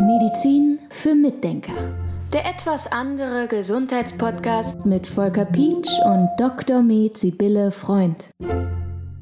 Medizin 0.00 0.80
für 0.90 1.14
Mitdenker. 1.14 1.94
Der 2.32 2.44
etwas 2.44 2.90
andere 2.90 3.46
Gesundheitspodcast 3.46 4.84
mit 4.84 5.06
Volker 5.06 5.44
Pietsch 5.44 5.92
und 6.04 6.28
Dr. 6.36 6.82
Med 6.82 7.16
Sibylle 7.16 7.70
Freund. 7.70 8.32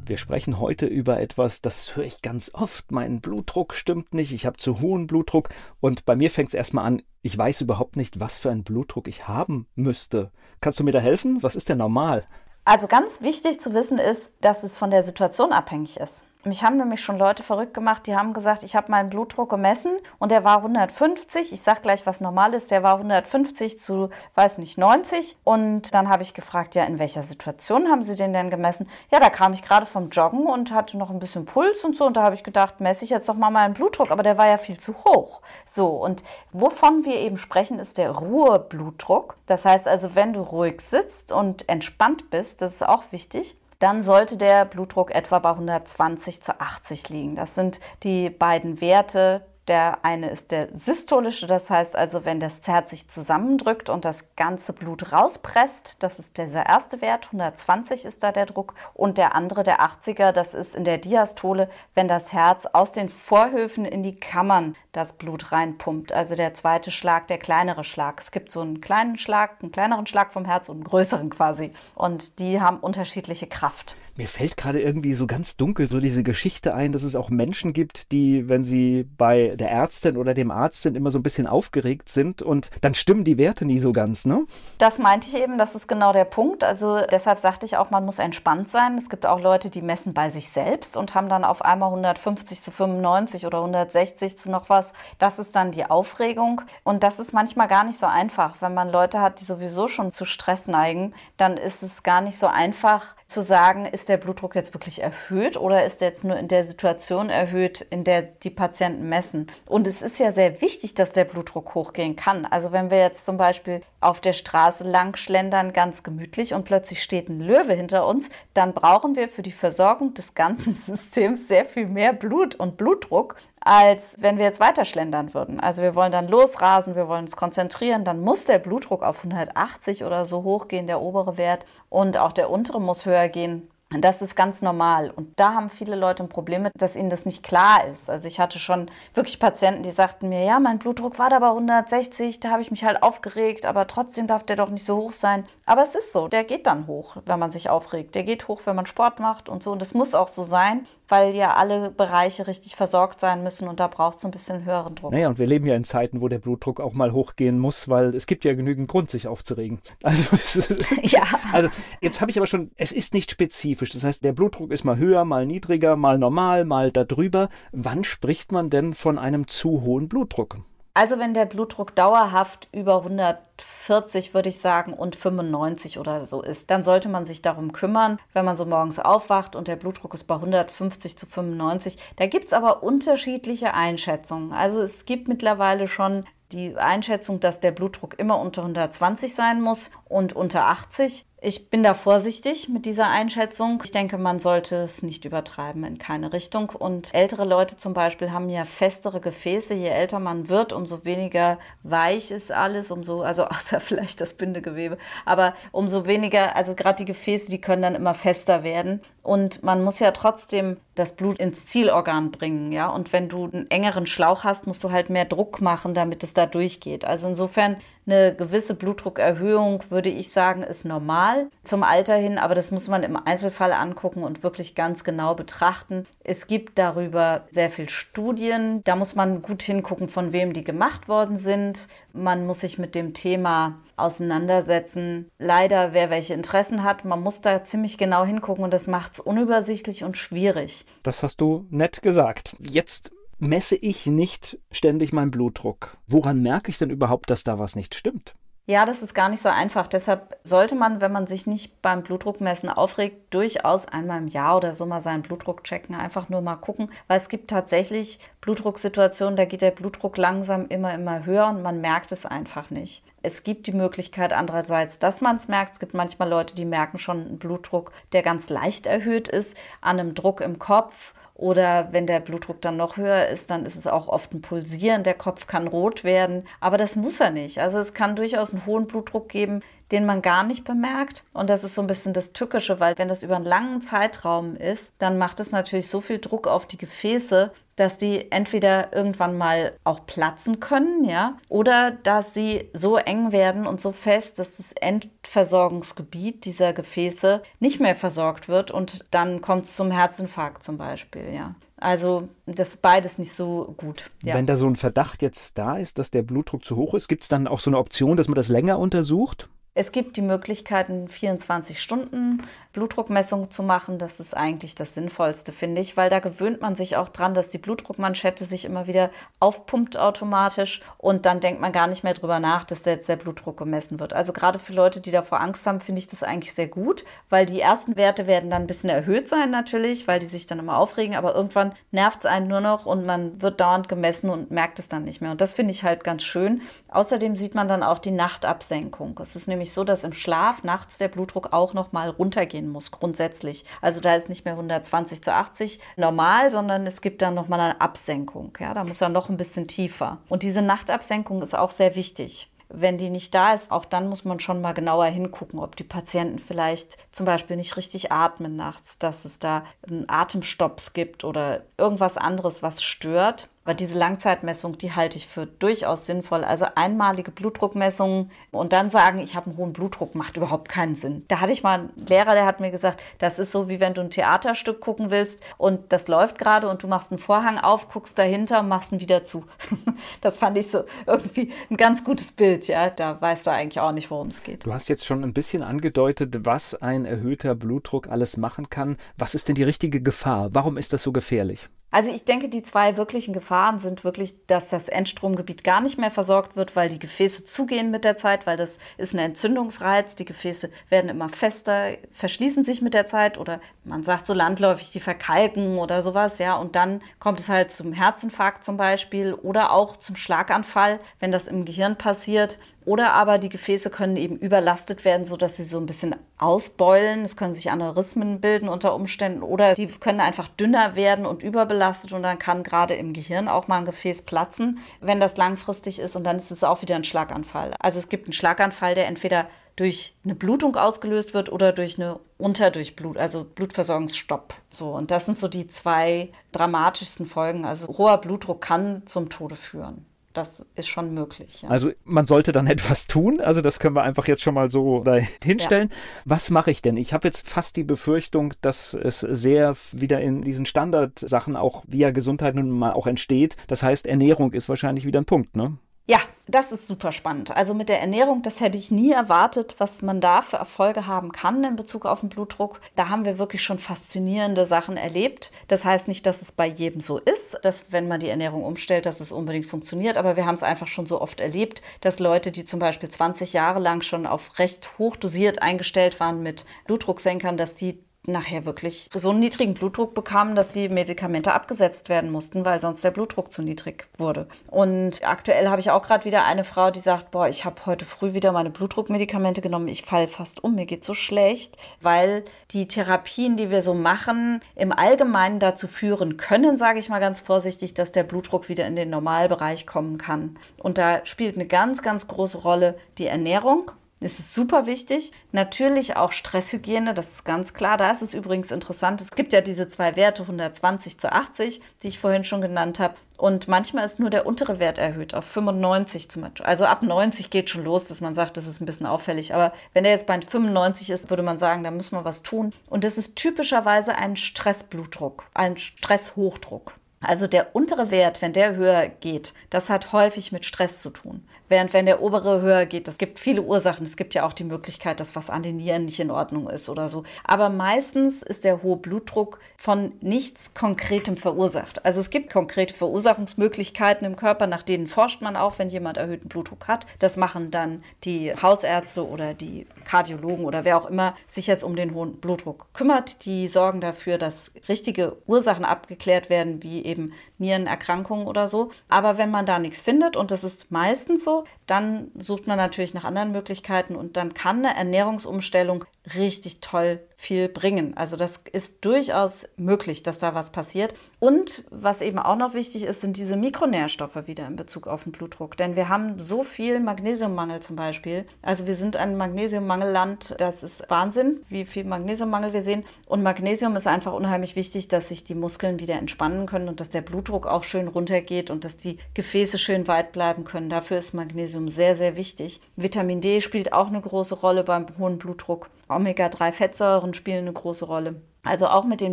Wir 0.07 0.17
sprechen 0.17 0.59
heute 0.59 0.87
über 0.87 1.21
etwas, 1.21 1.61
das 1.61 1.97
höre 1.97 2.05
ich 2.05 2.23
ganz 2.23 2.51
oft. 2.55 2.91
Mein 2.91 3.21
Blutdruck 3.21 3.75
stimmt 3.75 4.15
nicht, 4.15 4.33
ich 4.33 4.47
habe 4.47 4.57
zu 4.57 4.81
hohen 4.81 5.07
Blutdruck 5.07 5.51
und 5.81 6.07
bei 6.07 6.17
mir 6.17 6.31
fängt 6.31 6.49
es 6.49 6.55
erstmal 6.55 6.87
an, 6.87 7.03
ich 7.21 7.37
weiß 7.37 7.61
überhaupt 7.61 7.97
nicht, 7.97 8.21
was 8.21 8.39
für 8.39 8.51
einen 8.51 8.65
Blutdruck 8.65 9.07
ich 9.07 9.29
haben 9.29 9.67
müsste. 9.75 10.33
Kannst 10.63 10.81
du 10.81 10.85
mir 10.85 10.93
da 10.93 11.01
helfen? 11.01 11.43
Was 11.43 11.57
ist 11.57 11.69
denn 11.69 11.77
normal? 11.77 12.27
Also 12.65 12.87
ganz 12.87 13.21
wichtig 13.21 13.61
zu 13.61 13.75
wissen 13.75 13.99
ist, 13.99 14.33
dass 14.41 14.63
es 14.63 14.79
von 14.79 14.91
der 14.91 15.03
Situation 15.03 15.53
abhängig 15.53 15.99
ist. 15.99 16.27
Mich 16.45 16.63
haben 16.63 16.77
nämlich 16.77 17.01
schon 17.01 17.19
Leute 17.19 17.43
verrückt 17.43 17.75
gemacht, 17.75 18.07
die 18.07 18.15
haben 18.15 18.33
gesagt, 18.33 18.63
ich 18.63 18.77
habe 18.77 18.93
meinen 18.93 19.11
Blutdruck 19.11 19.51
gemessen 19.51 19.99
und 20.21 20.31
der 20.31 20.45
war 20.45 20.59
150. 20.59 21.53
Ich 21.53 21.63
sag 21.63 21.83
gleich, 21.83 22.07
was 22.07 22.21
normal 22.21 22.55
ist. 22.55 22.71
Der 22.71 22.85
war 22.85 22.95
150 22.95 23.81
zu, 23.81 24.11
weiß 24.37 24.59
nicht, 24.59 24.79
90. 24.79 25.37
Und 25.43 25.93
dann 25.95 26.09
habe 26.09 26.23
ich 26.23 26.35
gefragt, 26.35 26.77
ja, 26.77 26.85
in 26.85 27.01
welcher 27.01 27.25
Situation 27.25 27.89
haben 27.89 28.05
Sie 28.05 28.15
den 28.15 28.33
denn 28.33 28.51
gemessen? 28.51 28.89
Ja, 29.11 29.19
da 29.19 29.31
kam 29.31 29.53
ich 29.53 29.65
gerade 29.65 29.85
vom 29.85 30.11
Joggen 30.11 30.47
und 30.47 30.71
hatte 30.71 30.97
noch 30.97 31.11
ein 31.11 31.19
bisschen 31.19 31.45
Puls 31.45 31.83
und 31.83 31.97
so. 31.97 32.07
Und 32.07 32.17
da 32.17 32.23
habe 32.23 32.37
ich 32.37 32.45
gedacht, 32.45 32.81
messe 32.81 33.05
ich 33.05 33.11
jetzt 33.11 33.29
doch 33.29 33.35
mal 33.35 33.51
meinen 33.51 33.75
Blutdruck. 33.75 34.13
Aber 34.13 34.23
der 34.23 34.39
war 34.39 34.47
ja 34.47 34.59
viel 34.59 34.79
zu 34.79 34.95
hoch. 34.95 35.43
So, 35.67 35.89
und 35.89 36.23
wovon 36.53 37.05
wir 37.05 37.17
eben 37.17 37.37
sprechen, 37.37 37.81
ist 37.81 37.99
der 37.99 38.13
Ruheblutdruck. 38.13 39.37
Das 39.47 39.65
heißt 39.65 39.89
also, 39.89 40.15
wenn 40.15 40.35
du 40.35 40.43
ruhig 40.43 40.83
sitzt 40.83 41.33
und 41.33 41.69
entspannt 41.69 42.31
bist, 42.31 42.63
das 42.63 42.75
ist 42.75 42.87
auch 42.87 43.03
wichtig, 43.11 43.57
dann 43.79 44.03
sollte 44.03 44.37
der 44.37 44.65
Blutdruck 44.65 45.11
etwa 45.13 45.39
bei 45.39 45.51
120 45.51 46.43
zu 46.43 46.61
80 46.61 47.09
liegen. 47.11 47.37
Das 47.37 47.55
sind 47.55 47.81
die 48.03 48.31
beiden 48.31 48.81
Werte, 48.81 49.47
der 49.69 50.05
eine 50.05 50.31
ist 50.31 50.51
der 50.51 50.69
systolische, 50.77 51.47
das 51.47 51.71
heißt 51.71 51.95
also, 51.95 52.25
wenn 52.25 52.41
das 52.41 52.67
Herz 52.67 52.91
sich 52.91 53.09
zusammendrückt 53.09 53.91
und 53.91 54.05
das 54.05 54.35
ganze 54.37 54.73
Blut 54.73 55.13
rauspresst, 55.13 55.97
das 56.03 56.19
ist 56.19 56.39
dieser 56.39 56.67
erste 56.67 57.01
Wert, 57.01 57.27
120 57.27 58.05
ist 58.05 58.23
da 58.23 58.33
der 58.33 58.47
Druck. 58.47 58.75
Und 58.95 59.19
der 59.19 59.35
andere, 59.35 59.63
der 59.63 59.81
80er, 59.81 60.33
das 60.33 60.55
ist 60.55 60.75
in 60.75 60.85
der 60.85 60.99
Diastole, 60.99 61.69
wenn 61.95 62.09
das 62.09 62.33
Herz 62.33 62.67
aus 62.67 62.93
den 62.93 63.09
Vorhöfen 63.09 63.85
in 63.85 64.03
die 64.03 64.19
Kammern 64.19 64.75
das 64.93 65.13
Blut 65.13 65.53
reinpumpt. 65.53 66.13
Also 66.13 66.35
der 66.35 66.55
zweite 66.55 66.91
Schlag, 66.91 67.27
der 67.29 67.39
kleinere 67.39 67.85
Schlag. 67.85 68.21
Es 68.21 68.31
gibt 68.31 68.51
so 68.51 68.61
einen 68.61 68.81
kleinen 68.81 69.17
Schlag, 69.17 69.57
einen 69.63 69.73
kleineren 69.73 70.07
Schlag 70.07 70.33
vom 70.33 70.45
Herz 70.45 70.69
und 70.69 70.77
einen 70.77 70.85
größeren 70.85 71.31
quasi. 71.31 71.73
Und 71.95 72.39
die 72.39 72.61
haben 72.61 72.79
unterschiedliche 72.79 73.47
Kraft. 73.47 73.97
Mir 74.19 74.27
fällt 74.27 74.57
gerade 74.57 74.83
irgendwie 74.83 75.15
so 75.15 75.29
ganz 75.29 75.57
dunkel 75.57 75.87
so 75.87 76.01
diese 76.01 76.25
Geschichte 76.25 76.75
ein, 76.75 76.91
dass 76.91 77.05
es 77.05 77.15
auch 77.15 77.31
Menschen 77.31 77.73
gibt, 77.73 78.11
die, 78.11 78.49
wenn 78.49 78.65
sie 78.65 79.07
bei 79.17 79.55
der 79.55 79.71
Ärztin 79.71 80.17
oder 80.17 80.35
dem 80.35 80.51
Arzt 80.51 80.83
sind, 80.83 80.97
immer 80.97 81.13
so 81.13 81.21
ein 81.21 81.23
bisschen 81.23 81.47
aufgeregt 81.47 82.09
sind 82.09 82.43
und 82.43 82.69
dann 82.81 82.97
stimmen 82.97 83.23
die 83.23 83.39
Werte 83.39 83.65
nie 83.65 83.79
so 83.79 83.93
ganz, 83.93 84.25
ne? 84.25 84.45
Das 84.79 84.99
meinte 84.99 85.29
ich 85.29 85.41
eben, 85.41 85.57
das 85.57 85.77
ist 85.77 85.87
genau 85.87 86.13
der 86.13 86.25
Punkt. 86.25 86.65
Also 86.65 86.99
deshalb 87.09 87.39
sagte 87.39 87.65
ich 87.65 87.77
auch, 87.77 87.91
man 87.91 88.05
muss 88.05 88.19
entspannt 88.19 88.69
sein. 88.71 88.99
Es 88.99 89.09
gibt 89.09 89.25
auch 89.25 89.39
Leute, 89.39 89.71
die 89.71 89.83
messen 89.83 90.15
bei 90.15 90.31
sich 90.31 90.49
selbst 90.49 90.97
und 90.97 91.15
haben 91.15 91.29
dann 91.29 91.45
auf 91.45 91.65
einmal 91.65 91.91
150 91.91 92.61
zu 92.61 92.73
95 92.73 93.47
oder 93.47 93.59
160 93.59 94.37
zu 94.37 94.51
noch 94.51 94.69
was. 94.69 94.95
Das 95.21 95.39
ist 95.39 95.55
dann 95.55 95.71
die 95.71 95.89
Aufregung 95.89 96.63
und 96.83 97.05
das 97.05 97.21
ist 97.21 97.33
manchmal 97.33 97.69
gar 97.69 97.85
nicht 97.85 98.01
so 98.01 98.07
einfach. 98.07 98.57
Wenn 98.59 98.75
man 98.75 98.91
Leute 98.91 99.21
hat, 99.21 99.39
die 99.39 99.45
sowieso 99.45 99.87
schon 99.87 100.11
zu 100.11 100.25
Stress 100.25 100.67
neigen, 100.67 101.15
dann 101.37 101.57
ist 101.57 101.85
es 101.85 102.03
gar 102.03 102.21
nicht 102.21 102.37
so 102.37 102.49
einfach 102.49 103.15
zu 103.29 103.43
sagen, 103.43 103.85
ist 103.85 104.08
der 104.09 104.17
Blutdruck 104.17 104.55
jetzt 104.55 104.75
wirklich 104.75 105.03
erhöht 105.03 105.57
oder 105.57 105.85
ist 105.85 106.03
er 106.03 106.09
jetzt 106.09 106.25
nur 106.25 106.37
in 106.37 106.49
der 106.49 106.65
Situation 106.65 107.31
erhöht, 107.31 107.81
in 107.81 108.05
der 108.05 108.23
die 108.23 108.51
Patienten 108.51 109.09
messen? 109.09 109.51
Und 109.67 109.87
es 109.87 110.03
ist 110.03 110.19
ja 110.19 110.33
sehr 110.33 110.61
wichtig, 110.61 110.95
dass 110.95 111.13
der 111.13 111.25
Blutdruck 111.25 111.75
hochgehen 111.75 112.17
kann. 112.17 112.45
Also 112.45 112.73
wenn 112.73 112.91
wir 112.91 112.99
jetzt 112.99 113.25
zum 113.25 113.37
Beispiel 113.37 113.81
auf 114.01 114.21
der 114.21 114.33
Straße 114.33 114.85
lang 114.85 115.17
schlendern, 115.17 115.73
ganz 115.73 116.03
gemütlich 116.03 116.55
und 116.55 116.65
plötzlich 116.65 117.03
steht 117.03 117.29
ein 117.29 117.41
Löwe 117.41 117.75
hinter 117.75 118.07
uns, 118.07 118.29
dann 118.55 118.75
brauchen 118.75 119.17
wir 119.17 119.29
für 119.29 119.43
die 119.43 119.53
Versorgung 119.53 120.15
des 120.15 120.35
ganzen 120.35 120.75
Systems 120.87 121.49
sehr 121.49 121.65
viel 121.65 121.87
mehr 121.87 122.13
Blut 122.13 122.55
und 122.55 122.77
Blutdruck, 122.77 123.37
als 123.61 124.17
wenn 124.19 124.39
wir 124.39 124.45
jetzt 124.45 124.61
weiter 124.61 124.85
schlendern 124.85 125.35
würden. 125.35 125.61
Also 125.61 125.83
wir 125.83 125.95
wollen 125.95 126.13
dann 126.13 126.29
losrasen, 126.29 126.95
wir 126.95 127.09
wollen 127.09 127.25
uns 127.25 127.37
konzentrieren, 127.37 128.05
dann 128.05 128.21
muss 128.21 128.45
der 128.45 128.59
Blutdruck 128.59 129.03
auf 129.03 129.19
180 129.19 130.05
oder 130.05 130.27
so 130.27 130.43
hochgehen, 130.43 130.87
der 130.87 131.01
obere 131.01 131.37
Wert, 131.37 131.67
und 131.91 132.17
auch 132.17 132.33
der 132.33 132.51
untere 132.51 132.81
muss 132.81 133.05
höher 133.07 133.29
gehen. 133.29 133.69
Das 133.91 134.21
ist 134.21 134.37
ganz 134.37 134.61
normal. 134.61 135.11
Und 135.11 135.41
da 135.41 135.55
haben 135.55 135.71
viele 135.71 135.97
Leute 135.97 136.23
ein 136.23 136.29
Problem 136.29 136.63
mit, 136.63 136.73
dass 136.77 136.95
ihnen 136.95 137.09
das 137.09 137.25
nicht 137.25 137.43
klar 137.43 137.87
ist. 137.87 138.11
Also 138.11 138.29
ich 138.29 138.39
hatte 138.39 138.59
schon 138.59 138.91
wirklich 139.15 139.41
Patienten, 139.41 139.83
die 139.83 139.91
sagten 139.91 140.29
mir, 140.29 140.45
ja, 140.45 140.61
mein 140.61 140.79
Blutdruck 140.79 141.19
war 141.19 141.31
da 141.31 141.39
bei 141.39 141.49
160, 141.49 142.39
da 142.41 142.51
habe 142.51 142.61
ich 142.61 142.71
mich 142.71 142.85
halt 142.85 143.03
aufgeregt, 143.03 143.65
aber 143.65 143.87
trotzdem 143.87 144.27
darf 144.27 144.45
der 144.45 144.57
doch 144.57 144.69
nicht 144.69 144.85
so 144.85 144.97
hoch 144.99 145.13
sein. 145.13 145.45
Aber 145.65 145.83
es 145.83 145.95
ist 145.95 146.13
so, 146.13 146.29
der 146.29 146.45
geht 146.45 146.67
dann 146.67 146.87
hoch, 146.87 147.17
wenn 147.25 147.39
man 147.39 147.51
sich 147.51 147.71
aufregt. 147.71 148.15
Der 148.15 148.25
geht 148.25 148.47
hoch, 148.47 148.61
wenn 148.67 148.77
man 148.77 148.85
Sport 148.85 149.21
macht 149.21 149.49
und 149.49 149.63
so. 149.63 149.73
Und 149.73 149.81
das 149.81 149.95
muss 149.95 150.15
auch 150.15 150.29
so 150.29 150.45
sein 150.45 150.87
weil 151.09 151.35
ja 151.35 151.55
alle 151.55 151.91
Bereiche 151.91 152.47
richtig 152.47 152.77
versorgt 152.77 153.21
sein 153.21 153.43
müssen 153.43 153.67
und 153.67 153.81
da 153.81 153.89
braucht 153.89 154.19
es 154.19 154.25
ein 154.25 154.31
bisschen 154.31 154.65
höheren 154.65 154.95
Druck. 154.95 155.13
Naja, 155.13 155.29
und 155.29 155.39
wir 155.39 155.47
leben 155.47 155.67
ja 155.67 155.75
in 155.75 155.85
Zeiten, 155.85 156.21
wo 156.21 156.29
der 156.29 156.39
Blutdruck 156.39 156.81
auch 156.81 156.93
mal 156.93 157.13
hochgehen 157.13 157.59
muss, 157.59 157.89
weil 157.89 158.15
es 158.15 158.27
gibt 158.27 158.45
ja 158.45 158.55
genügend 158.55 158.89
Grund, 158.89 159.11
sich 159.11 159.27
aufzuregen. 159.27 159.81
Also, 160.09 160.75
ja. 161.03 161.23
also 161.53 161.69
jetzt 162.01 162.21
habe 162.21 162.31
ich 162.31 162.39
aber 162.39 162.47
schon, 162.47 162.71
es 162.77 162.93
ist 162.93 163.13
nicht 163.13 163.31
spezifisch. 163.31 163.78
Das 163.79 164.05
heißt, 164.05 164.25
der 164.25 164.33
Blutdruck 164.33 164.71
ist 164.73 164.85
mal 164.85 164.99
höher, 164.99 165.25
mal 165.25 165.47
niedriger, 165.47 165.97
mal 165.97 166.19
normal, 166.19 166.65
mal 166.65 166.91
darüber. 166.91 167.49
Wann 167.73 168.05
spricht 168.05 168.53
man 168.53 168.71
denn 168.71 168.95
von 168.95 169.19
einem 169.19 169.49
zu 169.49 169.83
hohen 169.83 170.09
Blutdruck? 170.09 170.59
Also 170.99 171.21
wenn 171.21 171.33
der 171.33 171.47
Blutdruck 171.47 171.95
dauerhaft 171.95 172.67
über 172.73 172.97
140, 172.97 174.35
würde 174.35 174.49
ich 174.49 174.59
sagen, 174.59 174.93
und 174.93 175.15
95 175.15 176.01
oder 176.01 176.27
so 176.27 176.43
ist, 176.43 176.71
dann 176.71 176.83
sollte 176.83 177.09
man 177.09 177.25
sich 177.25 177.41
darum 177.41 177.73
kümmern, 177.73 178.19
wenn 178.33 178.45
man 178.45 178.57
so 178.57 178.67
morgens 178.67 178.99
aufwacht 178.99 179.55
und 179.55 179.69
der 179.69 179.77
Blutdruck 179.77 180.15
ist 180.15 180.25
bei 180.25 180.35
150 180.35 181.17
zu 181.17 181.27
95. 181.27 181.99
Da 182.17 182.27
gibt 182.27 182.47
es 182.47 182.53
aber 182.53 182.83
unterschiedliche 182.83 183.75
Einschätzungen. 183.75 184.53
Also 184.53 184.81
es 184.81 185.05
gibt 185.05 185.29
mittlerweile 185.29 185.87
schon 185.87 186.25
die 186.51 186.75
Einschätzung, 186.75 187.39
dass 187.39 187.61
der 187.61 187.71
Blutdruck 187.71 188.19
immer 188.19 188.41
unter 188.41 188.63
120 188.63 189.37
sein 189.37 189.61
muss 189.61 189.93
und 190.09 190.33
unter 190.33 190.67
80. 190.67 191.27
Ich 191.41 191.71
bin 191.71 191.85
da 191.85 191.95
vorsichtig 191.95 192.69
mit 192.69 192.85
dieser 192.85 193.11
Einschätzung. 193.11 193.81
Ich 193.85 193.93
denke, 193.93 194.19
man 194.19 194.41
sollte 194.41 194.75
es 194.75 195.05
nicht 195.05 195.25
übertreiben 195.25 195.85
in 195.85 195.99
keine 195.99 196.33
Richtung. 196.33 196.71
Und 196.71 197.15
ältere 197.15 197.45
Leute 197.45 197.77
zum 197.77 197.95
Beispiel 197.95 198.33
haben 198.33 198.49
ja 198.49 198.65
festere 198.65 199.21
Gefäße. 199.21 199.73
Je 199.73 199.87
älter 199.87 200.19
man 200.19 200.49
wird, 200.49 200.73
umso 200.73 201.05
weniger 201.05 201.61
weich 201.85 202.33
ist 202.33 202.51
alles, 202.51 202.91
umso, 202.91 203.23
also 203.23 203.45
außer 203.49 203.79
vielleicht 203.79 204.21
das 204.21 204.35
Bindegewebe, 204.35 204.99
aber 205.25 205.55
umso 205.71 206.07
weniger, 206.07 206.57
also 206.57 206.75
gerade 206.75 206.97
die 206.97 207.13
Gefäße, 207.13 207.49
die 207.53 207.61
können 207.61 207.83
dann 207.83 207.95
immer 207.95 208.15
fester 208.15 208.65
werden. 208.65 209.01
Und 209.29 209.63
man 209.63 209.85
muss 209.85 209.99
ja 209.99 210.13
trotzdem 210.13 210.79
das 210.95 211.15
Blut 211.15 211.39
ins 211.39 211.67
Zielorgan 211.67 212.31
bringen, 212.31 212.73
ja. 212.73 212.89
Und 212.89 213.13
wenn 213.13 213.29
du 213.29 213.45
einen 213.45 213.71
engeren 213.71 214.07
Schlauch 214.07 214.43
hast, 214.43 214.67
musst 214.67 214.83
du 214.83 214.91
halt 214.91 215.11
mehr 215.11 215.27
Druck 215.27 215.61
machen, 215.61 215.93
damit 215.93 216.25
es 216.25 216.33
da 216.33 216.47
durchgeht. 216.47 217.05
Also 217.05 217.29
insofern 217.29 217.77
eine 218.07 218.35
gewisse 218.35 218.75
Blutdruckerhöhung, 218.75 219.85
würde 219.91 220.09
ich 220.09 220.31
sagen, 220.31 220.63
ist 220.63 220.87
normal 220.87 221.51
zum 221.63 221.83
Alter 221.83 222.15
hin, 222.15 222.39
aber 222.39 222.55
das 222.55 222.71
muss 222.71 222.89
man 222.89 223.03
im 223.03 223.19
Einzelfall 223.23 223.75
angucken 223.75 224.23
und 224.23 224.43
wirklich 224.43 224.75
ganz 224.75 225.05
genau 225.05 225.35
betrachten. 225.35 226.07
Es 226.25 226.47
gibt 226.47 226.79
darüber 226.79 227.43
sehr 227.51 227.69
viel 227.69 227.91
Studien. 227.91 228.83
Da 228.85 228.97
muss 228.97 229.15
man 229.15 229.43
gut 229.43 229.61
hingucken, 229.61 230.09
von 230.09 230.33
wem 230.33 230.55
die 230.55 230.65
gemacht 230.65 231.07
worden 231.07 231.37
sind. 231.37 231.87
Man 232.15 232.47
muss 232.47 232.61
sich 232.61 232.79
mit 232.79 232.95
dem 232.95 233.13
Thema 233.13 233.75
auseinandersetzen. 233.99 235.31
Leider, 235.39 235.93
wer 235.93 236.11
welche 236.11 236.35
Interessen 236.35 236.83
hat, 236.83 237.05
man 237.05 237.21
muss 237.21 237.41
da 237.41 237.65
ziemlich 237.65 237.99
genau 237.99 238.25
hingucken 238.25 238.65
und 238.65 238.73
das 238.73 238.87
macht 238.87 239.15
es 239.15 239.21
unübersichtlich 239.21 240.05
und 240.05 240.17
schwierig. 240.17 240.85
Das 241.03 241.23
hast 241.23 241.41
du 241.41 241.67
nett 241.71 242.03
gesagt. 242.03 242.57
Jetzt 242.61 243.13
messe 243.39 243.77
ich 243.77 244.07
nicht 244.07 244.59
ständig 244.71 245.13
meinen 245.13 245.31
Blutdruck. 245.31 245.97
Woran 246.07 246.43
merke 246.43 246.71
ich 246.71 246.79
denn 246.79 246.91
überhaupt, 246.91 247.31
dass 247.31 247.45
da 247.45 247.59
was 247.59 247.77
nicht 247.77 247.95
stimmt? 247.95 248.35
Ja, 248.71 248.85
das 248.85 249.01
ist 249.01 249.15
gar 249.15 249.31
nicht 249.31 249.41
so 249.41 249.49
einfach. 249.49 249.87
Deshalb 249.87 250.37
sollte 250.45 250.75
man, 250.75 251.01
wenn 251.01 251.11
man 251.11 251.27
sich 251.27 251.47
nicht 251.47 251.81
beim 251.81 252.03
Blutdruckmessen 252.03 252.69
aufregt, 252.69 253.33
durchaus 253.33 253.87
einmal 253.87 254.19
im 254.19 254.29
Jahr 254.29 254.59
oder 254.59 254.75
so 254.75 254.85
mal 254.85 255.01
seinen 255.01 255.23
Blutdruck 255.23 255.65
checken. 255.65 255.95
Einfach 255.95 256.29
nur 256.29 256.43
mal 256.43 256.57
gucken, 256.57 256.91
weil 257.07 257.17
es 257.17 257.31
gibt 257.31 257.49
tatsächlich 257.49 258.21
Blutdrucksituationen, 258.43 259.37
da 259.37 259.47
geht 259.47 259.63
der 259.63 259.71
Blutdruck 259.71 260.19
langsam 260.19 260.67
immer, 260.69 260.93
immer 260.93 261.25
höher 261.25 261.49
und 261.49 261.63
man 261.63 261.81
merkt 261.81 262.13
es 262.13 262.27
einfach 262.27 262.69
nicht. 262.69 263.03
Es 263.23 263.43
gibt 263.43 263.69
die 263.69 263.73
Möglichkeit 263.73 264.35
andererseits, 264.35 264.99
dass 264.99 265.23
man 265.23 265.37
es 265.37 265.49
merkt. 265.49 265.73
Es 265.73 265.81
gibt 265.81 265.95
manchmal 265.95 266.29
Leute, 266.29 266.55
die 266.55 266.67
merken 266.67 266.99
schon 266.99 267.23
einen 267.23 267.39
Blutdruck, 267.39 267.93
der 268.13 268.23
ganz 268.23 268.51
leicht 268.51 268.87
erhöht 268.87 269.29
ist, 269.29 269.57
an 269.81 269.99
einem 269.99 270.15
Druck 270.15 270.43
im 270.43 270.59
Kopf 270.59 271.15
oder 271.39 271.93
wenn 271.93 272.09
der 272.09 272.19
Blutdruck 272.19 272.61
dann 272.61 272.77
noch 272.77 272.97
höher 272.97 273.29
ist, 273.29 273.49
dann 273.49 273.65
ist 273.65 273.77
es 273.77 273.87
auch 273.87 274.09
oft 274.09 274.35
ein 274.35 274.43
Pulsieren. 274.43 275.05
Der 275.05 275.15
Kopf 275.15 275.47
kann 275.47 275.69
rot 275.69 276.03
werden. 276.03 276.45
Aber 276.59 276.77
das 276.79 276.97
muss 276.97 277.21
er 277.21 277.31
nicht. 277.31 277.61
Also 277.61 277.79
es 277.79 277.95
kann 277.95 278.17
durchaus 278.17 278.53
einen 278.53 278.67
hohen 278.67 278.89
Blutdruck 278.89 279.29
geben, 279.29 279.63
den 279.93 280.05
man 280.05 280.21
gar 280.21 280.43
nicht 280.43 280.65
bemerkt. 280.65 281.23
Und 281.33 281.49
das 281.49 281.63
ist 281.63 281.77
so 281.77 281.81
ein 281.81 281.87
bisschen 281.87 282.13
das 282.13 282.33
Tückische, 282.33 282.81
weil 282.81 282.99
wenn 282.99 283.07
das 283.07 283.23
über 283.23 283.37
einen 283.37 283.45
langen 283.45 283.83
Zeitraum 283.83 284.57
ist, 284.57 284.93
dann 284.99 285.17
macht 285.17 285.39
es 285.39 285.53
natürlich 285.53 285.89
so 285.89 286.01
viel 286.01 286.19
Druck 286.19 286.49
auf 286.49 286.67
die 286.67 286.77
Gefäße, 286.77 287.53
dass 287.79 287.97
die 287.97 288.31
entweder 288.33 288.93
irgendwann 288.93 289.37
mal 289.39 289.73
auch 289.85 290.07
platzen 290.07 290.61
können, 290.61 291.05
ja, 291.05 291.39
oder 291.49 291.93
dass 291.93 292.35
sie 292.35 292.71
so 292.73 292.97
eng 292.97 293.33
werden 293.33 293.67
und 293.67 293.81
so 293.81 293.93
fest, 293.93 294.39
dass 294.39 294.57
das 294.57 294.73
Endversorgungsgebiet 294.73 296.45
dieser 296.45 296.73
Gefäße 296.73 297.43
nicht 297.61 297.81
mehr 297.81 297.95
versorgt 297.95 298.49
wird 298.49 298.71
und 298.71 299.07
dann 299.13 299.41
kommt 299.41 299.67
es 299.67 299.77
zum 299.77 299.91
Herzinfarkt 299.91 300.63
zum 300.63 300.77
Beispiel, 300.77 301.33
ja. 301.33 301.55
Also 301.81 302.29
das 302.47 302.71
ist 302.71 302.83
beides 302.83 303.19
nicht 303.19 303.33
so 303.33 303.75
gut. 303.77 304.11
Ja. 304.25 304.35
Wenn 304.35 304.47
da 304.47 304.57
so 304.57 304.67
ein 304.67 304.75
Verdacht 304.75 305.23
jetzt 305.23 305.59
da 305.59 305.77
ist, 305.77 305.99
dass 305.99 306.11
der 306.11 306.23
Blutdruck 306.23 306.65
zu 306.65 306.75
hoch 306.75 306.95
ist, 306.95 307.07
gibt 307.07 307.23
es 307.23 307.29
dann 307.29 307.47
auch 307.47 307.61
so 307.61 307.71
eine 307.71 307.79
Option, 307.79 308.17
dass 308.17 308.27
man 308.27 308.35
das 308.35 308.49
länger 308.49 308.81
untersucht? 308.81 309.49
Es 309.75 309.93
gibt 309.93 310.17
die 310.17 310.23
Möglichkeiten, 310.23 311.09
24 311.09 311.81
Stunden 311.81 312.43
Blutdruckmessung 312.79 313.51
zu 313.51 313.63
machen. 313.63 313.99
Das 313.99 314.21
ist 314.21 314.37
eigentlich 314.37 314.77
das 314.77 314.95
Sinnvollste, 314.95 315.53
finde 315.53 315.81
ich, 315.81 315.97
weil 315.97 316.11
da 316.11 316.21
gewöhnt 316.21 316.61
man 316.61 316.77
sich 316.77 316.97
auch 316.97 317.09
dran, 317.09 317.35
dass 317.35 317.51
die 317.51 317.59
Blutdruckmanschette 317.59 318.45
sich 318.45 318.65
immer 318.65 318.87
wieder 318.87 319.11
aufpumpt 319.41 319.97
automatisch 319.97 320.81
und 320.97 321.27
dann 321.27 321.41
denkt 321.41 321.61
man 321.61 321.73
gar 321.73 321.89
nicht 321.89 322.05
mehr 322.05 322.15
drüber 322.15 322.39
nach, 322.39 322.65
dass 322.65 322.83
da 322.83 322.93
jetzt 322.93 323.09
der 323.09 323.17
Blutdruck 323.17 323.57
gemessen 323.57 323.99
wird. 323.99 324.13
Also 324.13 324.33
gerade 324.33 324.61
für 324.61 324.73
Leute, 324.73 325.01
die 325.01 325.11
davor 325.11 325.41
Angst 325.41 325.67
haben, 325.67 325.81
finde 325.81 325.99
ich 325.99 326.07
das 326.07 326.23
eigentlich 326.23 326.55
sehr 326.55 326.69
gut, 326.69 327.05
weil 327.31 327.47
die 327.47 327.61
ersten 327.61 327.97
Werte 327.97 328.27
werden 328.29 328.51
dann 328.51 328.63
ein 328.63 328.69
bisschen 328.69 328.91
erhöht 328.91 329.29
sein 329.29 329.51
natürlich, 329.51 330.07
weil 330.07 330.21
die 330.21 330.27
sich 330.27 330.47
dann 330.47 330.61
immer 330.61 330.79
aufregen, 330.79 331.17
aber 331.17 331.35
irgendwann 331.35 331.73
nervt 331.91 332.21
es 332.21 332.27
einen 332.27 332.47
nur 332.47 332.61
noch 332.61 332.87
und 332.87 333.07
man 333.07 333.43
wird 333.43 333.61
dauernd 333.61 333.89
gemessen 333.89 334.31
und 334.31 334.53
merkt 334.53 334.79
es 334.79 334.89
dann 334.89 335.05
nicht 335.05 335.21
mehr. 335.21 335.33
Und 335.33 335.41
das 335.41 335.53
finde 335.53 335.73
ich 335.73 335.83
halt 335.83 336.05
ganz 336.05 336.23
schön. 336.23 336.63
Außerdem 336.89 337.35
sieht 337.35 337.57
man 337.57 337.67
dann 337.67 337.83
auch 337.83 337.99
die 337.99 338.13
Nachtabsenkung. 338.13 339.19
Es 339.21 339.35
ist 339.35 339.49
nämlich 339.49 339.58
nämlich 339.59 339.73
so, 339.73 339.83
dass 339.83 340.05
im 340.05 340.13
Schlaf 340.13 340.63
nachts 340.63 340.99
der 340.99 341.09
Blutdruck 341.09 341.53
auch 341.53 341.75
noch 341.75 341.91
mal 341.91 342.11
runtergehen 342.11 342.69
muss, 342.69 342.93
grundsätzlich. 342.93 343.65
Also 343.83 344.01
da 344.01 344.15
ist 344.15 344.29
nicht 344.29 344.45
mehr 344.45 344.55
120 344.55 345.21
zu 345.21 345.35
80 345.35 345.81
normal, 345.97 346.53
sondern 346.53 346.87
es 346.87 347.01
gibt 347.01 347.23
dann 347.23 347.35
noch 347.35 347.49
mal 347.49 347.59
eine 347.59 347.81
Absenkung. 347.81 348.57
Ja, 348.61 348.73
da 348.73 348.85
muss 348.85 349.01
er 349.01 349.09
noch 349.09 349.29
ein 349.29 349.37
bisschen 349.37 349.67
tiefer. 349.67 350.19
Und 350.29 350.45
diese 350.45 350.63
Nachtabsenkung 350.63 351.43
ist 351.43 351.59
auch 351.59 351.71
sehr 351.71 351.97
wichtig. 351.97 352.51
Wenn 352.71 352.99
die 352.99 353.11
nicht 353.11 353.35
da 353.35 353.55
ist, 353.55 353.73
auch 353.73 353.87
dann 353.87 354.09
muss 354.09 354.25
man 354.25 354.41
schon 354.41 354.61
mal 354.61 354.75
genauer 354.75 355.07
hingucken, 355.07 355.59
ob 355.59 355.75
die 355.75 355.85
Patienten 355.85 356.39
vielleicht 356.39 356.99
zum 357.11 357.25
Beispiel 357.27 357.57
nicht 357.57 357.77
richtig 357.77 358.13
atmen 358.13 358.57
nachts, 358.57 358.99
dass 358.99 359.25
es 359.25 359.39
da 359.39 359.65
Atemstopps 360.07 360.93
gibt 360.93 361.25
oder 361.25 361.63
irgendwas 361.79 362.17
anderes, 362.19 362.63
was 362.63 362.83
stört. 362.83 363.49
Aber 363.69 363.75
diese 363.75 363.99
Langzeitmessung, 363.99 364.79
die 364.79 364.93
halte 364.93 365.19
ich 365.19 365.29
für 365.29 365.45
durchaus 365.45 366.07
sinnvoll. 366.07 366.43
Also 366.43 366.65
einmalige 366.75 367.31
Blutdruckmessungen 367.31 368.31
und 368.51 368.73
dann 368.73 368.89
sagen, 368.89 369.19
ich 369.19 369.37
habe 369.37 369.51
einen 369.51 369.59
hohen 369.59 369.75
Blutdruck, 369.75 370.15
macht 370.15 370.39
überhaupt 370.39 370.71
keinen 370.71 370.95
Sinn. 370.95 371.27
Da 371.29 371.41
hatte 371.41 371.53
ich 371.53 371.63
mal 371.63 371.81
einen 371.81 371.93
Lehrer, 371.95 372.33
der 372.33 372.47
hat 372.47 372.61
mir 372.61 372.71
gesagt, 372.71 372.99
das 373.19 373.39
ist 373.39 373.53
so, 373.53 373.69
wie 373.69 373.79
wenn 373.79 373.93
du 373.93 374.01
ein 374.01 374.09
Theaterstück 374.09 374.81
gucken 374.81 375.11
willst 375.11 375.43
und 375.59 375.93
das 375.93 376.09
läuft 376.09 376.39
gerade 376.39 376.67
und 376.71 376.83
du 376.83 376.89
machst 376.89 377.13
einen 377.13 377.19
Vorhang 377.19 377.59
auf, 377.59 377.91
guckst 377.91 378.19
dahinter, 378.19 378.63
machst 378.63 378.91
ihn 378.93 379.01
wieder 379.01 379.27
zu. 379.27 379.45
das 380.23 380.39
fand 380.39 380.57
ich 380.57 380.71
so 380.71 380.85
irgendwie 381.07 381.53
ein 381.71 381.77
ganz 381.77 382.03
gutes 382.03 382.33
Bild, 382.33 382.69
ja. 382.69 382.89
Da 382.89 383.21
weißt 383.21 383.47
du 383.47 383.51
eigentlich 383.51 383.81
auch 383.81 383.93
nicht, 383.93 384.11
worum 384.11 384.29
es 384.29 384.43
geht. 384.43 384.65
Du 384.65 384.73
hast 384.73 384.89
jetzt 384.89 385.05
schon 385.05 385.23
ein 385.23 385.35
bisschen 385.35 385.63
angedeutet, 385.63 386.47
was 386.47 386.75
ein 386.75 387.05
erhöhter 387.05 387.55
Blutdruck 387.55 388.09
alles 388.09 388.39
machen 388.39 388.71
kann. 388.71 388.97
Was 389.19 389.35
ist 389.35 389.47
denn 389.47 389.57
die 389.57 389.63
richtige 389.63 390.01
Gefahr? 390.01 390.49
Warum 390.55 390.79
ist 390.79 390.95
das 390.95 391.03
so 391.03 391.13
gefährlich? 391.13 391.69
Also 391.91 392.13
ich 392.13 392.25
denke, 392.25 392.51
die 392.51 392.63
zwei 392.63 392.99
wirklichen 392.99 393.33
Gefahren 393.33 393.79
sind 393.79 394.05
wirklich, 394.05 394.47
dass 394.47 394.69
das 394.69 394.89
Endstromgebiet 394.89 395.65
gar 395.65 395.81
nicht 395.81 395.97
mehr 395.99 396.11
versorgt 396.11 396.55
wird, 396.55 396.77
weil 396.77 396.91
die 396.91 396.99
Gefäße 396.99 397.47
zugehen 397.47 397.91
mit 397.91 398.05
der 398.05 398.19
Zeit, 398.19 398.47
weil 398.47 398.59
das 398.59 398.79
ist 398.99 399.15
ein 399.15 399.19
Entzündungsreiz. 399.19 400.15
Die 400.15 400.27
Gefäße 400.27 400.71
werden 400.91 401.09
immer 401.09 401.31
fester, 401.31 401.93
verschließen 402.13 402.63
sich 402.63 402.83
mit 402.83 402.93
der 402.93 403.07
Zeit 403.07 403.39
oder 403.39 403.61
man 403.85 404.03
sagt 404.03 404.27
so 404.27 404.35
landläufig, 404.35 404.93
die 404.93 405.01
verkalken 405.01 405.79
oder 405.79 406.03
sowas, 406.03 406.39
ja. 406.39 406.57
Und 406.57 406.77
dann 406.77 407.01
kommt 407.21 407.41
es 407.41 407.49
halt 407.49 407.71
zum 407.71 407.95
Herzinfarkt 407.95 408.65
zum 408.65 408.77
Beispiel 408.77 409.33
oder 409.33 409.73
auch 409.73 409.97
zum 409.97 410.15
Schlaganfall, 410.15 411.01
wenn 411.21 411.33
das 411.33 411.49
im 411.49 411.65
Gehirn 411.65 411.97
passiert. 411.97 412.59
Oder 412.89 413.13
aber 413.13 413.37
die 413.37 413.51
Gefäße 413.51 413.91
können 413.91 414.17
eben 414.17 414.39
überlastet 414.39 415.05
werden, 415.05 415.27
sodass 415.27 415.59
sie 415.59 415.65
so 415.65 415.77
ein 415.77 415.85
bisschen 415.85 416.17
ausbeulen. 416.39 417.21
Es 417.21 417.37
können 417.37 417.53
sich 417.53 417.71
Aneurysmen 417.71 418.41
bilden 418.41 418.71
unter 418.71 418.95
Umständen 418.95 419.43
oder 419.43 419.75
die 419.75 419.89
können 419.89 420.21
einfach 420.21 420.49
dünner 420.49 420.97
werden 420.97 421.27
und 421.27 421.43
überbelastet 421.43 422.15
und 422.15 422.23
dann 422.23 422.39
kann 422.39 422.63
gerade 422.63 422.95
im 422.95 423.13
Gehirn 423.13 423.47
auch 423.47 423.69
mal 423.69 423.77
ein 423.77 423.85
Gefäß 423.85 424.23
platzen, 424.23 424.79
wenn 425.03 425.21
das 425.21 425.37
langfristig 425.37 425.99
ist 425.99 426.17
und 426.17 426.25
dann 426.25 426.39
ist 426.39 426.51
es 426.51 426.65
auch 426.65 426.81
wieder 426.81 426.97
ein 426.97 427.05
Schlaganfall. 427.05 427.75
Also 427.79 427.99
es 427.99 428.09
gibt 428.09 428.25
einen 428.25 428.33
Schlaganfall, 428.33 428.95
der 428.95 429.07
entweder 429.07 429.49
durch 429.77 430.15
eine 430.25 430.35
Blutung 430.35 430.75
ausgelöst 430.77 431.35
wird 431.35 431.53
oder 431.53 431.73
durch 431.73 431.99
eine 432.01 432.21
Unterdurchblut, 432.39 433.19
also 433.19 433.45
Blutversorgungsstopp. 433.45 434.55
So, 434.71 434.93
und 434.93 435.11
das 435.11 435.27
sind 435.27 435.37
so 435.37 435.47
die 435.47 435.69
zwei 435.69 436.31
dramatischsten 436.53 437.27
Folgen. 437.27 437.67
Also 437.67 437.99
hoher 437.99 438.17
Blutdruck 438.17 438.63
kann 438.63 439.03
zum 439.05 439.29
Tode 439.29 439.57
führen 439.57 440.08
das 440.39 440.65
ist 440.77 440.89
schon 440.89 441.13
möglich. 441.13 441.63
Ja. 441.63 441.69
Also 441.69 441.91
man 442.05 442.27
sollte 442.27 442.53
dann 442.53 442.67
etwas 442.67 443.07
tun. 443.07 443.41
Also 443.41 443.61
das 443.61 443.81
können 443.81 443.97
wir 443.97 444.03
einfach 444.03 444.29
jetzt 444.29 444.43
schon 444.43 444.55
mal 444.55 444.71
so 444.71 445.03
hinstellen. 445.43 445.89
Ja. 445.91 445.97
Was 446.25 446.51
mache 446.51 446.71
ich 446.71 446.81
denn? 446.81 446.97
Ich 446.97 447.13
habe 447.13 447.27
jetzt 447.27 447.49
fast 447.49 447.77
die 447.77 447.85
Befürchtung, 447.85 448.55
dass 448.61 448.95
es 448.95 449.21
sehr 449.21 449.75
wieder 449.93 450.21
in 450.21 450.43
diesen 450.43 450.65
Standardsachen 450.65 451.57
auch 451.57 451.83
via 451.87 452.11
Gesundheit 452.11 452.55
nun 452.55 452.71
mal 452.71 452.93
auch 452.93 453.07
entsteht. 453.07 453.57
Das 453.67 453.83
heißt, 453.83 454.07
Ernährung 454.07 454.53
ist 454.53 454.69
wahrscheinlich 454.69 455.05
wieder 455.05 455.21
ein 455.21 455.27
Punkt, 455.27 455.57
ne? 455.57 455.77
Ja, 456.11 456.21
das 456.47 456.73
ist 456.73 456.87
super 456.87 457.13
spannend. 457.13 457.55
Also 457.55 457.75
mit 457.75 457.91
der 457.91 458.01
Ernährung, 458.01 458.41
das 458.41 458.63
hätte 458.63 458.79
ich 458.79 458.91
nie 458.91 459.13
erwartet, 459.13 459.75
was 459.77 460.01
man 460.01 460.23
da 460.23 460.41
für 460.41 460.57
Erfolge 460.57 461.07
haben 461.07 461.33
kann 461.33 461.63
in 461.63 461.77
Bezug 461.77 462.07
auf 462.07 462.21
den 462.21 462.31
Blutdruck. 462.31 462.81
Da 462.97 463.11
haben 463.11 463.27
wir 463.27 463.39
wirklich 463.39 463.63
schon 463.63 463.79
faszinierende 463.79 464.67
Sachen 464.67 464.97
erlebt. 464.97 465.53
Das 465.69 465.85
heißt 465.85 466.09
nicht, 466.09 466.25
dass 466.25 466.41
es 466.41 466.51
bei 466.51 466.67
jedem 466.67 467.03
so 467.03 467.19
ist, 467.19 467.59
dass 467.61 467.93
wenn 467.93 468.09
man 468.09 468.21
die 468.21 468.31
Ernährung 468.31 468.65
umstellt, 468.65 469.05
dass 469.05 469.21
es 469.21 469.33
unbedingt 469.33 469.67
funktioniert. 469.67 470.17
Aber 470.17 470.35
wir 470.35 470.47
haben 470.47 470.55
es 470.55 470.63
einfach 470.63 470.89
schon 470.89 471.05
so 471.05 471.21
oft 471.21 471.41
erlebt, 471.41 471.83
dass 472.01 472.21
Leute, 472.21 472.53
die 472.53 472.65
zum 472.65 472.81
Beispiel 472.81 473.11
20 473.11 473.53
Jahre 473.53 473.79
lang 473.79 474.01
schon 474.01 474.25
auf 474.25 474.59
recht 474.59 474.99
hoch 474.99 475.15
dosiert 475.15 475.61
eingestellt 475.61 476.19
waren 476.21 476.43
mit 476.43 476.65
Blutdrucksenkern, 476.87 477.59
dass 477.59 477.75
die 477.75 478.03
nachher 478.29 478.65
wirklich 478.65 479.09
so 479.13 479.31
einen 479.31 479.41
niedrigen 479.41 479.75
Blutdruck 479.75 480.15
bekamen, 480.15 480.55
dass 480.55 480.69
die 480.69 480.89
Medikamente 480.89 481.53
abgesetzt 481.53 482.09
werden 482.09 482.31
mussten, 482.31 482.65
weil 482.65 482.81
sonst 482.81 483.03
der 483.03 483.11
Blutdruck 483.11 483.53
zu 483.53 483.63
niedrig 483.63 484.09
wurde. 484.17 484.47
Und 484.69 485.21
aktuell 485.25 485.69
habe 485.69 485.81
ich 485.81 485.91
auch 485.91 486.03
gerade 486.03 486.25
wieder 486.25 486.45
eine 486.45 486.65
Frau, 486.65 486.91
die 486.91 487.01
sagt, 487.01 487.31
boah, 487.31 487.49
ich 487.49 487.65
habe 487.65 487.87
heute 487.87 488.05
früh 488.05 488.35
wieder 488.35 488.53
meine 488.53 488.71
Blutdruckmedikamente 488.71 489.61
genommen, 489.61 489.89
ich 489.89 490.03
falle 490.03 490.29
fast 490.29 490.63
um, 490.63 490.75
mir 490.75 490.87
geht 490.87 491.05
so 491.05 491.15
schlecht, 491.15 491.77
weil 492.01 492.45
die 492.71 492.87
Therapien, 492.87 493.57
die 493.57 493.71
wir 493.71 493.83
so 493.83 493.95
machen, 493.95 494.61
im 494.75 494.93
Allgemeinen 494.93 495.59
dazu 495.59 495.89
führen 495.89 496.37
können, 496.37 496.77
sage 496.77 496.99
ich 496.99 497.09
mal 497.09 497.21
ganz 497.21 497.41
vorsichtig, 497.41 497.95
dass 497.95 498.13
der 498.13 498.25
Blutdruck 498.25 498.69
wieder 498.69 498.87
in 498.87 498.97
den 498.97 499.11
Normalbereich 499.11 499.87
kommen 499.87 500.19
kann. 500.19 500.59
Und 500.79 500.99
da 500.99 501.25
spielt 501.25 501.57
eine 501.57 501.67
ganz, 501.67 502.03
ganz 502.03 502.29
große 502.29 502.59
Rolle 502.59 502.97
die 503.19 503.27
Ernährung 503.27 503.91
es 504.21 504.41
ist 504.41 504.53
super 504.53 504.87
wichtig. 504.87 505.33
Natürlich 505.53 506.17
auch 506.17 506.33
Stresshygiene, 506.33 507.15
das 507.15 507.29
ist 507.29 507.45
ganz 507.45 507.73
klar. 507.73 507.97
Da 507.97 508.11
ist 508.11 508.23
es 508.23 508.35
übrigens 508.35 508.73
interessant. 508.73 509.21
Es 509.21 509.31
gibt 509.31 509.53
ja 509.53 509.61
diese 509.61 509.87
zwei 509.87 510.17
Werte 510.17 510.43
120 510.43 511.19
zu 511.19 511.33
80, 511.33 511.81
die 512.03 512.09
ich 512.09 512.19
vorhin 512.19 512.43
schon 512.43 512.61
genannt 512.61 512.99
habe. 512.99 513.15
Und 513.37 513.69
manchmal 513.69 514.05
ist 514.05 514.19
nur 514.19 514.31
der 514.31 514.47
untere 514.47 514.81
Wert 514.81 514.99
erhöht 514.99 515.35
auf 515.35 515.45
95 515.45 516.29
zum 516.29 516.43
Beispiel. 516.43 516.67
Also 516.67 516.87
ab 516.87 517.03
90 517.05 517.51
geht 517.51 517.71
schon 517.71 517.85
los, 517.85 518.09
dass 518.09 518.21
man 518.21 518.35
sagt, 518.35 518.57
das 518.57 518.67
ist 518.67 518.81
ein 518.81 518.87
bisschen 518.87 519.07
auffällig. 519.07 519.55
Aber 519.55 519.73
wenn 519.93 520.03
der 520.03 520.13
jetzt 520.13 520.27
bei 520.27 520.41
95 520.41 521.11
ist, 521.11 521.31
würde 521.31 521.45
man 521.45 521.59
sagen, 521.59 521.85
da 521.85 521.93
muss 521.93 522.11
man 522.11 522.25
was 522.25 522.43
tun. 522.43 522.73
Und 522.91 523.05
das 523.05 523.19
ist 523.19 523.37
typischerweise 523.37 524.17
ein 524.17 524.35
Stressblutdruck, 524.35 525.45
ein 525.55 525.77
Stresshochdruck. 525.77 526.95
Also 527.21 527.47
der 527.47 527.75
untere 527.75 528.11
Wert, 528.11 528.43
wenn 528.43 528.53
der 528.53 528.77
höher 528.77 529.09
geht, 529.09 529.55
das 529.71 529.91
hat 529.91 530.13
häufig 530.13 530.53
mit 530.53 530.65
Stress 530.65 531.03
zu 531.03 531.11
tun. 531.11 531.43
Während 531.69 531.93
wenn 531.93 532.07
der 532.07 532.23
obere 532.23 532.63
höher 532.63 532.87
geht, 532.87 533.09
es 533.09 533.19
gibt 533.19 533.39
viele 533.39 533.63
Ursachen. 533.63 534.07
Es 534.07 534.17
gibt 534.17 534.35
ja 534.35 534.47
auch 534.47 534.55
die 534.55 534.65
Möglichkeit, 534.65 535.21
dass 535.21 535.37
was 535.37 535.51
an 535.51 535.63
den 535.63 535.77
Nieren 535.77 536.07
nicht 536.07 536.19
in 536.19 536.31
Ordnung 536.31 536.69
ist 536.69 536.89
oder 536.89 537.09
so. 537.11 537.25
Aber 537.45 537.69
meistens 537.69 538.43
ist 538.43 538.65
der 538.65 538.83
hohe 538.83 538.97
Blutdruck 538.97 539.59
von 539.77 540.13
nichts 540.21 540.73
Konkretem 540.73 541.37
verursacht. 541.37 542.05
Also 542.07 542.21
es 542.21 542.31
gibt 542.31 542.51
konkrete 542.51 542.95
Verursachungsmöglichkeiten 542.95 544.27
im 544.27 544.37
Körper, 544.37 544.67
nach 544.67 544.83
denen 544.83 545.09
forscht 545.09 545.43
man 545.43 545.57
auch, 545.57 545.79
wenn 545.79 545.91
jemand 545.91 546.17
erhöhten 546.17 546.49
Blutdruck 546.49 546.89
hat. 546.89 547.07
Das 547.19 547.37
machen 547.37 547.71
dann 547.71 548.03
die 548.25 548.55
Hausärzte 548.55 549.27
oder 549.27 549.53
die 549.53 549.87
Kardiologen 550.05 550.65
oder 550.65 550.85
wer 550.85 550.97
auch 550.97 551.07
immer 551.07 551.35
sich 551.49 551.67
jetzt 551.67 551.85
um 551.85 551.97
den 551.97 552.15
hohen 552.15 552.37
Blutdruck 552.37 552.87
kümmert. 552.95 553.45
Die 553.45 553.69
sorgen 553.69 554.01
dafür, 554.01 554.39
dass 554.39 554.73
richtige 554.89 555.37
Ursachen 555.47 555.85
abgeklärt 555.85 556.49
werden, 556.49 556.83
wie 556.83 557.05
eben 557.09 557.33
Nierenerkrankungen 557.59 558.47
oder 558.47 558.69
so. 558.69 558.91
Aber 559.09 559.39
wenn 559.39 559.51
man 559.51 559.67
da 559.67 559.79
nichts 559.79 560.01
findet, 560.01 560.37
und 560.37 560.51
das 560.51 560.65
ist 560.65 560.91
meistens 560.91 561.45
so, 561.45 561.65
dann 561.87 562.31
sucht 562.39 562.67
man 562.67 562.77
natürlich 562.77 563.15
nach 563.15 563.25
anderen 563.25 563.53
Möglichkeiten 563.53 564.15
und 564.17 564.37
dann 564.37 564.55
kann 564.55 564.85
eine 564.85 564.97
Ernährungsumstellung 564.97 566.05
richtig 566.37 566.81
toll 566.81 567.21
viel 567.41 567.69
bringen. 567.69 568.17
Also 568.17 568.37
das 568.37 568.65
ist 568.73 569.05
durchaus 569.05 569.69
möglich, 569.77 570.25
dass 570.25 570.41
da 570.41 570.57
was 570.57 570.73
passiert. 570.73 571.15
Und 571.39 571.85
was 571.89 572.21
eben 572.21 572.41
auch 572.41 572.57
noch 572.57 572.75
wichtig 572.75 573.05
ist, 573.05 573.21
sind 573.21 573.37
diese 573.37 573.57
Mikronährstoffe 573.57 574.49
wieder 574.49 574.67
in 574.67 574.75
Bezug 574.75 575.07
auf 575.07 575.23
den 575.23 575.31
Blutdruck. 575.31 575.77
Denn 575.77 575.95
wir 575.95 576.09
haben 576.09 576.41
so 576.41 576.65
viel 576.65 576.99
Magnesiummangel 576.99 577.79
zum 577.79 577.95
Beispiel. 577.95 578.45
Also 578.61 578.89
wir 578.89 578.97
sind 578.97 579.15
ein 579.15 579.37
Magnesiummangelland. 579.37 580.57
Das 580.59 580.83
ist 580.83 581.09
Wahnsinn, 581.11 581.61
wie 581.69 581.85
viel 581.85 582.03
Magnesiummangel 582.03 582.73
wir 582.73 582.83
sehen. 582.83 583.05
Und 583.27 583.45
Magnesium 583.45 583.95
ist 583.95 584.09
einfach 584.09 584.33
unheimlich 584.33 584.75
wichtig, 584.75 585.07
dass 585.07 585.29
sich 585.29 585.45
die 585.45 585.55
Muskeln 585.55 586.01
wieder 586.01 586.17
entspannen 586.17 586.67
können 586.67 586.89
und 586.89 586.99
dass 586.99 587.09
der 587.09 587.23
Blutdruck 587.23 587.69
auch 587.69 587.85
schön 587.85 588.09
runtergeht 588.09 588.69
und 588.69 588.85
dass 588.85 588.97
die 588.97 589.19
Gefäße 589.35 589.79
schön 589.79 590.09
weit 590.09 590.33
bleiben 590.33 590.65
können. 590.65 590.91
Dafür 590.91 591.19
ist 591.19 591.35
Magnesium 591.35 591.89
sehr, 591.89 592.17
sehr 592.17 592.37
wichtig. 592.37 592.81
Vitamin 592.97 593.41
D 593.41 593.61
spielt 593.61 593.93
auch 593.93 594.09
eine 594.09 594.21
große 594.21 594.57
Rolle 594.57 594.83
beim 594.83 595.07
hohen 595.21 595.39
Blutdruck. 595.39 595.89
Omega-3-Fettsäuren 596.09 597.35
spielen 597.35 597.67
eine 597.67 597.73
große 597.73 598.07
Rolle. 598.07 598.43
Also 598.63 598.87
auch 598.89 599.05
mit 599.05 599.21
den 599.21 599.33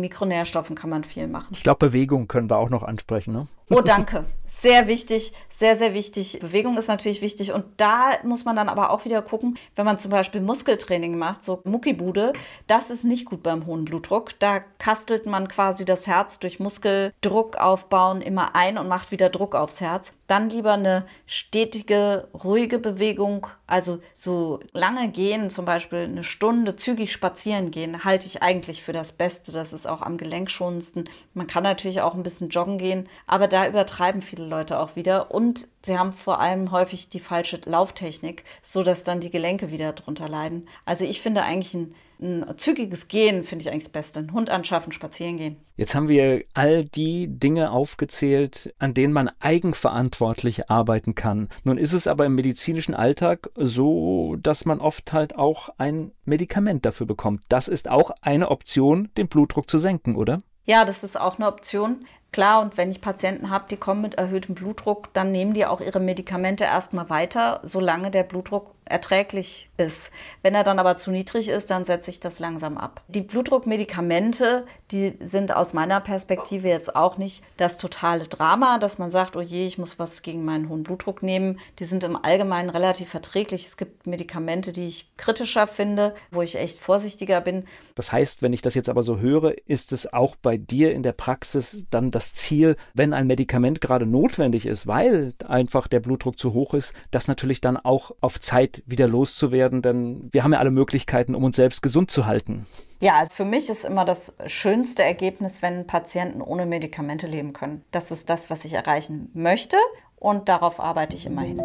Mikronährstoffen 0.00 0.76
kann 0.76 0.90
man 0.90 1.04
viel 1.04 1.26
machen. 1.26 1.48
Ich 1.52 1.62
glaube, 1.62 1.86
Bewegung 1.86 2.28
können 2.28 2.48
wir 2.48 2.56
auch 2.56 2.70
noch 2.70 2.82
ansprechen. 2.82 3.32
Ne? 3.32 3.46
Oh, 3.70 3.80
danke. 3.84 4.24
Sehr 4.46 4.86
wichtig, 4.86 5.32
sehr, 5.56 5.76
sehr 5.76 5.94
wichtig. 5.94 6.38
Bewegung 6.40 6.76
ist 6.76 6.88
natürlich 6.88 7.22
wichtig. 7.22 7.52
Und 7.52 7.64
da 7.78 8.12
muss 8.22 8.44
man 8.44 8.56
dann 8.56 8.68
aber 8.68 8.90
auch 8.90 9.06
wieder 9.06 9.22
gucken, 9.22 9.58
wenn 9.74 9.86
man 9.86 9.98
zum 9.98 10.10
Beispiel 10.10 10.42
Muskeltraining 10.42 11.16
macht, 11.16 11.42
so 11.42 11.62
Muckibude, 11.64 12.34
das 12.66 12.90
ist 12.90 13.04
nicht 13.04 13.24
gut 13.24 13.42
beim 13.42 13.64
hohen 13.64 13.86
Blutdruck. 13.86 14.38
Da 14.38 14.60
kastelt 14.78 15.24
man 15.24 15.48
quasi 15.48 15.86
das 15.86 16.06
Herz 16.06 16.38
durch 16.38 16.60
Muskeldruck 16.60 17.56
aufbauen 17.56 18.20
immer 18.20 18.54
ein 18.54 18.76
und 18.76 18.88
macht 18.88 19.12
wieder 19.12 19.30
Druck 19.30 19.54
aufs 19.54 19.80
Herz. 19.80 20.12
Dann 20.26 20.50
lieber 20.50 20.72
eine 20.72 21.06
stetige, 21.24 22.28
ruhige 22.34 22.78
Bewegung, 22.78 23.46
also 23.66 24.00
so 24.12 24.60
lange 24.72 25.08
gehen, 25.08 25.50
zum 25.50 25.64
Beispiel 25.64 26.00
eine 26.00 26.24
Stunde 26.24 26.74
zügig 26.74 27.12
spazieren 27.12 27.70
gehen, 27.70 28.04
halte 28.04 28.26
ich 28.26 28.42
eigentlich 28.42 28.82
für 28.82 28.92
das 28.92 29.12
Beste. 29.12 29.52
Das 29.52 29.72
ist 29.72 29.86
auch 29.86 30.02
am 30.02 30.16
gelenkschonendsten. 30.16 31.08
Man 31.32 31.46
kann 31.46 31.62
natürlich 31.62 32.00
auch 32.00 32.14
ein 32.14 32.24
bisschen 32.24 32.48
joggen 32.48 32.76
gehen, 32.76 33.08
aber 33.28 33.46
da 33.46 33.68
übertreiben 33.68 34.20
viele 34.20 34.46
Leute 34.46 34.80
auch 34.80 34.96
wieder 34.96 35.30
und 35.30 35.45
sie 35.84 35.98
haben 35.98 36.12
vor 36.12 36.40
allem 36.40 36.70
häufig 36.70 37.08
die 37.08 37.20
falsche 37.20 37.60
Lauftechnik, 37.64 38.44
so 38.62 38.82
dass 38.82 39.04
dann 39.04 39.20
die 39.20 39.30
Gelenke 39.30 39.70
wieder 39.70 39.92
drunter 39.92 40.28
leiden. 40.28 40.68
Also 40.84 41.04
ich 41.04 41.20
finde 41.20 41.42
eigentlich 41.42 41.74
ein, 41.74 41.94
ein 42.20 42.44
zügiges 42.56 43.08
Gehen 43.08 43.44
finde 43.44 43.62
ich 43.62 43.70
eigentlich 43.70 43.84
das 43.84 43.92
Beste. 43.92 44.20
Einen 44.20 44.32
Hund 44.32 44.50
anschaffen, 44.50 44.92
spazieren 44.92 45.36
gehen. 45.36 45.56
Jetzt 45.76 45.94
haben 45.94 46.08
wir 46.08 46.44
all 46.54 46.84
die 46.84 47.28
Dinge 47.28 47.70
aufgezählt, 47.70 48.74
an 48.78 48.94
denen 48.94 49.12
man 49.12 49.30
eigenverantwortlich 49.40 50.70
arbeiten 50.70 51.14
kann. 51.14 51.48
Nun 51.64 51.76
ist 51.76 51.92
es 51.92 52.06
aber 52.06 52.24
im 52.24 52.34
medizinischen 52.34 52.94
Alltag 52.94 53.50
so, 53.54 54.36
dass 54.40 54.64
man 54.64 54.80
oft 54.80 55.12
halt 55.12 55.36
auch 55.36 55.68
ein 55.76 56.12
Medikament 56.24 56.86
dafür 56.86 57.06
bekommt. 57.06 57.42
Das 57.48 57.68
ist 57.68 57.88
auch 57.90 58.10
eine 58.22 58.50
Option, 58.50 59.10
den 59.16 59.28
Blutdruck 59.28 59.68
zu 59.70 59.78
senken, 59.78 60.16
oder? 60.16 60.42
Ja, 60.64 60.84
das 60.84 61.04
ist 61.04 61.18
auch 61.18 61.38
eine 61.38 61.46
Option. 61.46 62.04
Klar, 62.32 62.60
und 62.60 62.76
wenn 62.76 62.90
ich 62.90 63.00
Patienten 63.00 63.50
habe, 63.50 63.66
die 63.70 63.76
kommen 63.76 64.02
mit 64.02 64.16
erhöhtem 64.16 64.54
Blutdruck, 64.54 65.12
dann 65.14 65.32
nehmen 65.32 65.54
die 65.54 65.66
auch 65.66 65.80
ihre 65.80 66.00
Medikamente 66.00 66.64
erstmal 66.64 67.08
weiter, 67.08 67.60
solange 67.62 68.10
der 68.10 68.24
Blutdruck 68.24 68.76
erträglich 68.86 69.68
ist. 69.76 70.12
Wenn 70.42 70.54
er 70.54 70.64
dann 70.64 70.78
aber 70.78 70.96
zu 70.96 71.10
niedrig 71.10 71.48
ist, 71.48 71.70
dann 71.70 71.84
setze 71.84 72.10
ich 72.10 72.20
das 72.20 72.38
langsam 72.38 72.78
ab. 72.78 73.02
Die 73.08 73.20
Blutdruckmedikamente, 73.20 74.64
die 74.92 75.14
sind 75.20 75.54
aus 75.54 75.72
meiner 75.72 76.00
Perspektive 76.00 76.68
jetzt 76.68 76.94
auch 76.94 77.18
nicht 77.18 77.42
das 77.56 77.78
totale 77.78 78.26
Drama, 78.26 78.78
dass 78.78 78.98
man 78.98 79.10
sagt, 79.10 79.36
oh 79.36 79.40
je, 79.40 79.66
ich 79.66 79.76
muss 79.76 79.98
was 79.98 80.22
gegen 80.22 80.44
meinen 80.44 80.68
hohen 80.68 80.84
Blutdruck 80.84 81.22
nehmen. 81.22 81.58
Die 81.78 81.84
sind 81.84 82.04
im 82.04 82.16
Allgemeinen 82.16 82.70
relativ 82.70 83.10
verträglich. 83.10 83.66
Es 83.66 83.76
gibt 83.76 84.06
Medikamente, 84.06 84.72
die 84.72 84.86
ich 84.86 85.16
kritischer 85.16 85.66
finde, 85.66 86.14
wo 86.30 86.42
ich 86.42 86.56
echt 86.56 86.78
vorsichtiger 86.78 87.40
bin. 87.40 87.64
Das 87.96 88.12
heißt, 88.12 88.40
wenn 88.40 88.52
ich 88.52 88.62
das 88.62 88.74
jetzt 88.74 88.88
aber 88.88 89.02
so 89.02 89.18
höre, 89.18 89.54
ist 89.66 89.92
es 89.92 90.12
auch 90.12 90.36
bei 90.36 90.56
dir 90.56 90.94
in 90.94 91.02
der 91.02 91.12
Praxis 91.12 91.86
dann 91.90 92.12
das 92.12 92.25
Ziel, 92.34 92.76
wenn 92.94 93.12
ein 93.12 93.26
Medikament 93.26 93.80
gerade 93.80 94.06
notwendig 94.06 94.66
ist, 94.66 94.86
weil 94.86 95.34
einfach 95.46 95.88
der 95.88 96.00
Blutdruck 96.00 96.38
zu 96.38 96.52
hoch 96.52 96.74
ist, 96.74 96.92
das 97.10 97.28
natürlich 97.28 97.60
dann 97.60 97.76
auch 97.76 98.12
auf 98.20 98.40
Zeit 98.40 98.82
wieder 98.86 99.08
loszuwerden, 99.08 99.82
denn 99.82 100.28
wir 100.32 100.44
haben 100.44 100.52
ja 100.52 100.58
alle 100.58 100.70
Möglichkeiten, 100.70 101.34
um 101.34 101.44
uns 101.44 101.56
selbst 101.56 101.82
gesund 101.82 102.10
zu 102.10 102.26
halten. 102.26 102.66
Ja, 103.00 103.16
also 103.16 103.32
für 103.32 103.44
mich 103.44 103.68
ist 103.68 103.84
immer 103.84 104.04
das 104.04 104.34
schönste 104.46 105.02
Ergebnis, 105.02 105.60
wenn 105.60 105.86
Patienten 105.86 106.40
ohne 106.40 106.66
Medikamente 106.66 107.26
leben 107.26 107.52
können. 107.52 107.84
Das 107.90 108.10
ist 108.10 108.30
das, 108.30 108.50
was 108.50 108.64
ich 108.64 108.72
erreichen 108.72 109.30
möchte 109.34 109.76
und 110.16 110.48
darauf 110.48 110.80
arbeite 110.80 111.14
ich 111.14 111.26
immerhin. 111.26 111.60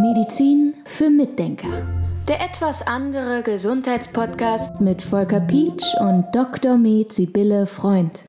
Medizin 0.00 0.74
für 0.84 1.10
Mitdenker. 1.10 2.02
Der 2.28 2.40
etwas 2.40 2.86
andere 2.86 3.42
Gesundheitspodcast 3.42 4.80
mit 4.80 5.02
Volker 5.02 5.40
Pietsch 5.40 5.94
und 6.00 6.26
Dr. 6.32 6.78
Med 6.78 7.12
Sibylle 7.12 7.66
Freund. 7.66 8.26